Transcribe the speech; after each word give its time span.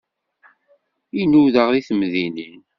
I 1.21 1.23
nudaɣ 1.27 1.67
deg 1.75 1.85
temdinin. 1.87 2.59